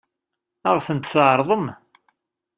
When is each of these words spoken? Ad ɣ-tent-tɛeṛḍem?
Ad 0.69 0.73
ɣ-tent-tɛeṛḍem? 0.77 1.65